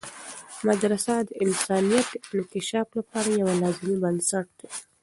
[0.67, 4.69] مدرسه د انسانیت د انکشاف لپاره یوه لازمي بنسټ ده.